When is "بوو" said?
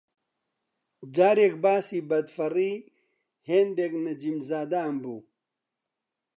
5.03-5.19